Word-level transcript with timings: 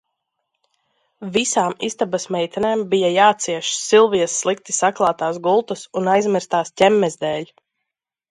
Visām 1.33 1.75
istabas 1.87 2.25
meitenēm 2.35 2.79
bija 2.93 3.11
jācieš 3.15 3.69
Silvijas 3.81 4.39
slikti 4.45 4.75
saklātās 4.79 5.37
gultas 5.49 5.83
un 6.01 6.09
aizmirstās 6.15 6.73
ķemmes 6.83 7.19
dēļ. 7.27 7.47